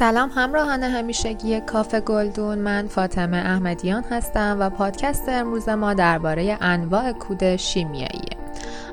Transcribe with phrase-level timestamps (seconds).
[0.00, 2.58] سلام همراهان همیشگی کافه گلدون.
[2.58, 8.28] من فاطمه احمدیان هستم و پادکست امروز ما درباره انواع کود شیمیایی.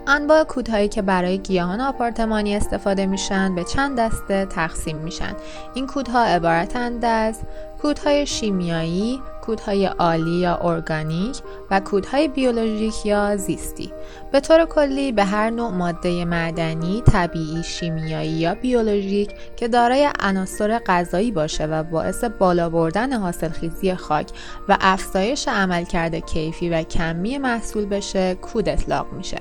[0.07, 5.33] انواع کودهایی که برای گیاهان آپارتمانی استفاده میشن به چند دسته تقسیم میشن.
[5.73, 7.39] این کودها عبارتند از
[7.82, 11.38] کودهای شیمیایی، کودهای عالی یا ارگانیک
[11.71, 13.93] و کودهای بیولوژیک یا زیستی.
[14.32, 20.79] به طور کلی به هر نوع ماده معدنی، طبیعی، شیمیایی یا بیولوژیک که دارای عناصر
[20.79, 24.29] غذایی باشه و باعث بالا بردن حاصلخیزی خاک
[24.70, 29.37] و افزایش عملکرد کیفی و کمی محصول بشه کود اطلاق میشه.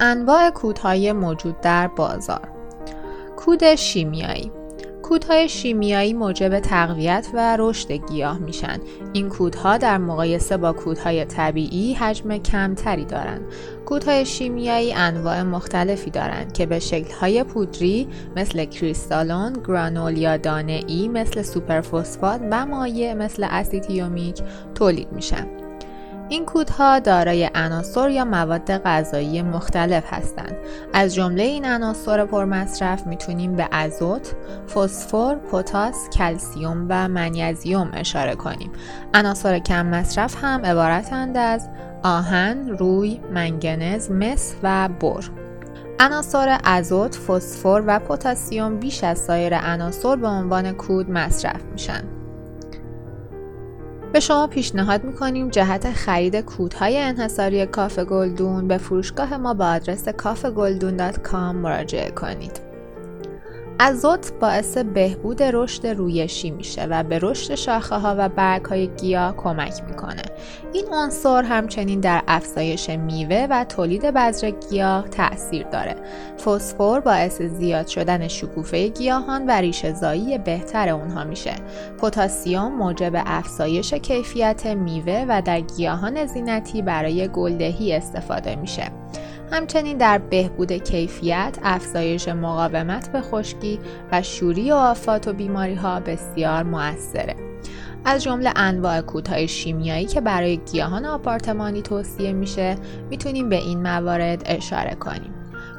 [0.00, 2.48] انواع کودهای موجود در بازار
[3.36, 4.57] کود شیمیایی
[5.08, 8.78] کودهای شیمیایی موجب تقویت و رشد گیاه میشن.
[9.12, 13.40] این کودها در مقایسه با کودهای طبیعی حجم کمتری دارند.
[13.86, 21.08] کودهای شیمیایی انواع مختلفی دارند که به شکلهای پودری مثل کریستالون، گرانول یا دانه ای
[21.08, 24.42] مثل سوپرفوسفات و مایع مثل اسید هیومیک
[24.74, 25.57] تولید میشن.
[26.28, 30.56] این کودها دارای عناصر یا مواد غذایی مختلف هستند.
[30.92, 34.34] از جمله این عناصر پرمصرف می‌تونیم به ازوت،
[34.74, 38.70] فسفر، پتاس، کلسیوم و منیزیم اشاره کنیم.
[39.14, 41.68] عناصر کم مصرف هم عبارتند از
[42.02, 45.24] آهن، روی، منگنز، مس و بر.
[46.00, 52.17] عناصر ازوت، فسفر و پتاسیم بیش از سایر عناصر به عنوان کود مصرف میشن.
[54.12, 60.08] به شما پیشنهاد می‌کنیم جهت خرید کودهای انحصاری کافه گلدون به فروشگاه ما با آدرس
[60.08, 62.67] کافگلدون.com مراجعه کنید.
[63.80, 69.36] ازوت باعث بهبود رشد رویشی میشه و به رشد شاخه ها و برگ های گیاه
[69.36, 70.22] کمک می‌کنه.
[70.72, 75.94] این عنصر همچنین در افزایش میوه و تولید بذر گیاه تاثیر داره.
[76.44, 81.54] فسفر باعث زیاد شدن شکوفه گیاهان و ریشه زایی بهتر اونها میشه.
[82.02, 88.90] پتاسیم موجب افزایش کیفیت میوه و در گیاهان زینتی برای گلدهی استفاده میشه.
[89.52, 93.80] همچنین در بهبود کیفیت، افزایش مقاومت به خشکی
[94.12, 97.36] و شوری و آفات و بیماری ها بسیار موثره.
[98.04, 102.76] از جمله انواع کودهای شیمیایی که برای گیاهان آپارتمانی توصیه میشه
[103.10, 105.34] می‌تونیم به این موارد اشاره کنیم.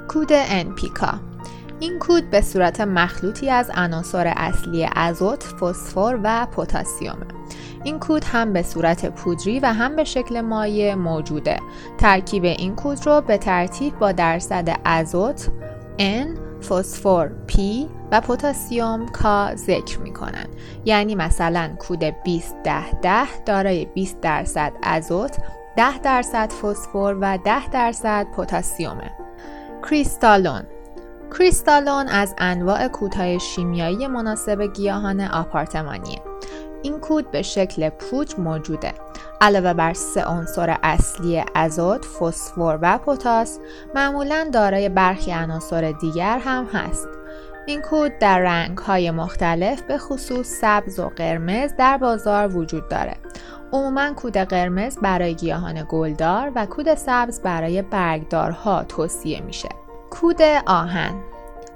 [0.07, 1.28] کود انپیکا
[1.79, 7.25] این کود به صورت مخلوطی از عناصر اصلی ازوت، فسفر و پتاسیمه.
[7.83, 11.59] این کود هم به صورت پودری و هم به شکل مایع موجوده.
[11.97, 15.49] ترکیب این کود رو به ترتیب با درصد ازوت
[15.99, 17.59] N، فسفر P
[18.11, 20.49] و پتاسیم K ذکر می کنند.
[20.85, 25.37] یعنی مثلا کود 20 10 10 دارای 20 درصد ازوت،
[25.77, 29.11] 10 درصد فسفر و 10 درصد پتاسیمه.
[29.89, 30.63] کریستالون
[31.37, 36.21] کریستالون از انواع کودهای شیمیایی مناسب گیاهان آپارتمانیه.
[36.81, 38.93] این کود به شکل پوچ موجوده.
[39.41, 43.59] علاوه بر سه عنصر اصلی ازوت، فسفر و پتاس،
[43.95, 47.07] معمولا دارای برخی عناصر دیگر هم هست.
[47.67, 53.15] این کود در رنگ های مختلف به خصوص سبز و قرمز در بازار وجود داره.
[53.71, 59.69] عموما کود قرمز برای گیاهان گلدار و کود سبز برای برگدارها توصیه میشه.
[60.09, 61.15] کود آهن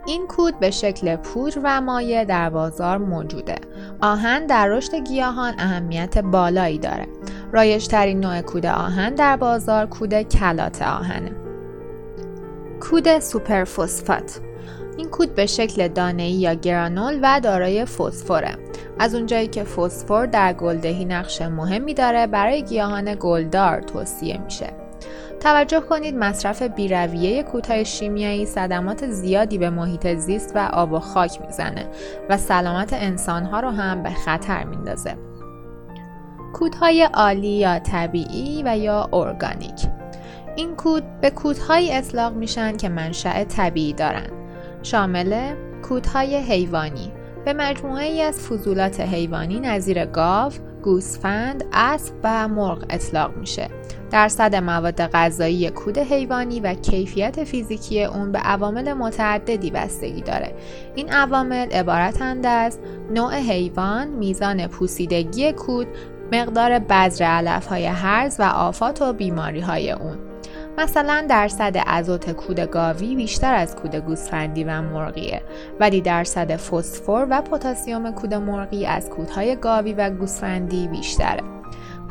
[0.06, 3.56] این کود به شکل پودر و مایع در بازار موجوده.
[4.02, 7.08] آهن در رشد گیاهان اهمیت بالایی داره.
[7.52, 11.32] رایجترین نوع کود آهن در بازار کود کلات آهنه.
[12.80, 14.40] کود سوپرفوسفات
[14.98, 18.58] این کود به شکل دانه‌ای یا گرانول و دارای فسفره.
[19.00, 24.83] از اونجایی که فسفر در گلدهی نقش مهمی داره برای گیاهان گلدار توصیه میشه.
[25.40, 31.42] توجه کنید مصرف بیرویه کوتاه شیمیایی صدمات زیادی به محیط زیست و آب و خاک
[31.42, 31.88] می‌زنه
[32.30, 35.16] و سلامت انسانها رو هم به خطر میندازه.
[36.54, 39.88] کودهای عالی یا طبیعی و یا ارگانیک
[40.56, 44.28] این کود به کودهایی اطلاق میشن که منشأ طبیعی دارن
[44.84, 47.12] شامل کودهای حیوانی
[47.46, 50.52] به مجموعه ای از فضولات حیوانی نظیر گاو،
[50.84, 53.68] گوسفند، اسب و مرغ اطلاق میشه.
[54.14, 60.56] درصد مواد غذایی کود حیوانی و کیفیت فیزیکی اون به عوامل متعددی بستگی داره.
[60.96, 62.80] این عوامل عبارتند از
[63.14, 65.88] نوع حیوان، میزان پوسیدگی کود،
[66.32, 70.18] مقدار بذر علف های هرز و آفات و بیماری های اون.
[70.78, 75.42] مثلا درصد ازوت کود گاوی بیشتر از کود گوسفندی و مرغیه
[75.80, 81.53] ولی درصد فسفر و پتاسیم کود مرغی از کودهای گاوی و گوسفندی بیشتره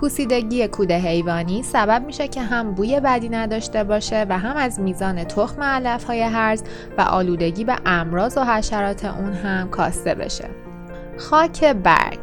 [0.02, 5.25] پوسیدگی کود حیوانی سبب میشه که هم بوی بدی نداشته باشه و هم از میزان
[5.25, 6.62] تخم علف های هرز
[6.99, 10.49] و آلودگی به امراض و حشرات اون هم کاسته بشه
[11.19, 12.19] خاک برگ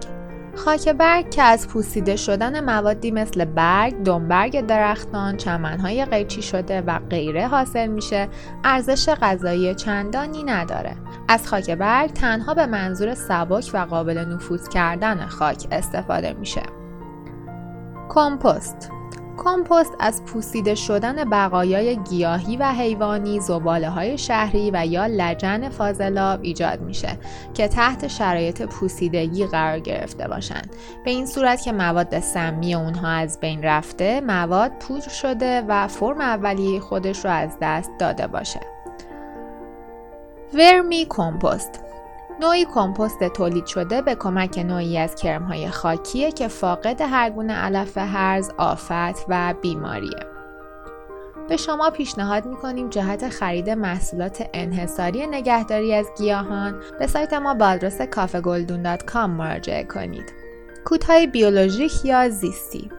[0.56, 7.00] خاک برگ که از پوسیده شدن موادی مثل برگ، دنبرگ درختان، چمنهای قیچی شده و
[7.10, 8.28] غیره حاصل میشه
[8.64, 10.96] ارزش غذایی چندانی نداره.
[11.28, 16.79] از خاک برگ تنها به منظور سبک و قابل نفوذ کردن خاک استفاده میشه.
[18.10, 18.92] کمپوست
[19.38, 26.40] کمپوست از پوسیده شدن بقایای گیاهی و حیوانی، زباله های شهری و یا لجن فاضلاب
[26.44, 27.18] ایجاد میشه
[27.54, 30.76] که تحت شرایط پوسیدگی قرار گرفته باشند.
[31.06, 36.22] به این صورت که مواد سمی اونها از بین رفته، مواد پودر شده و فرم
[36.22, 38.60] اولیه خودش رو از دست داده باشه.
[40.54, 41.89] ورمی کمپوست
[42.40, 47.98] نوعی کمپوست تولید شده به کمک نوعی از کرمهای خاکیه که فاقد هر گونه علف
[47.98, 50.20] هرز، آفت و بیماریه.
[51.50, 57.66] به شما پیشنهاد می‌کنیم جهت خرید محصولات انحصاری نگهداری از گیاهان به سایت ما با
[57.66, 60.34] آدرس کافگلدون.com مراجعه کنید.
[60.86, 62.90] کودهای بیولوژیک یا زیستی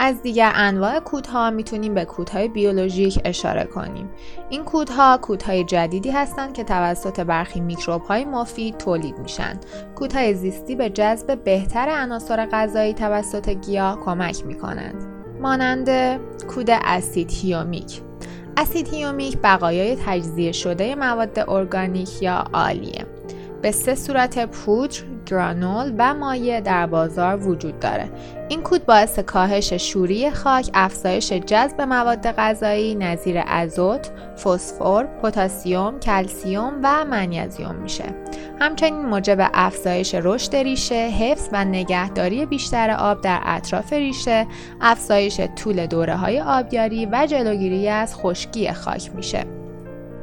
[0.00, 4.10] از دیگر انواع کودها می‌تونیم به کودهای بیولوژیک اشاره کنیم.
[4.50, 9.60] این کودها کودهای جدیدی هستند که توسط برخی میکروب های مفید تولید میشن.
[9.94, 15.04] کودهای زیستی به جذب بهتر عناصر غذایی توسط گیاه کمک می‌کنند.
[15.40, 15.90] مانند
[16.48, 18.02] کود اسید هیومیک
[18.56, 23.06] اسید هیومیک بقایای تجزیه شده مواد ارگانیک یا آلیه.
[23.62, 28.10] به سه صورت پودر، گرانول و مایع در بازار وجود داره.
[28.48, 34.10] این کود باعث کاهش شوری خاک، افزایش جذب مواد غذایی نظیر ازوت،
[34.44, 38.04] فسفر، پتاسیم، کلسیوم و منیزیم میشه.
[38.60, 44.46] همچنین موجب افزایش رشد ریشه، حفظ و نگهداری بیشتر آب در اطراف ریشه،
[44.80, 49.44] افزایش طول دوره های آبیاری و جلوگیری از خشکی خاک میشه.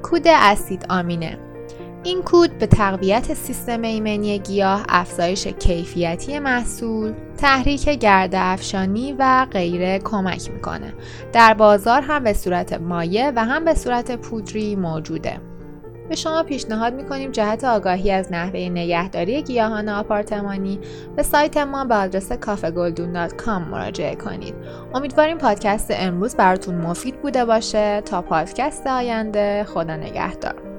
[0.03, 1.37] کود اسید آمینه
[2.05, 9.99] این کود به تقویت سیستم ایمنی گیاه، افزایش کیفیتی محصول، تحریک گرد افشانی و غیره
[9.99, 10.93] کمک می‌کنه.
[11.33, 15.39] در بازار هم به صورت مایع و هم به صورت پودری موجوده.
[16.09, 20.79] به شما پیشنهاد می‌کنیم جهت آگاهی از نحوه نگهداری گیاهان آپارتمانی
[21.15, 24.55] به سایت ما به آدرس کافگلدون.com مراجعه کنید.
[24.93, 30.74] امیدواریم پادکست امروز براتون مفید بوده باشه تا پادکست آینده خدا نگهدار.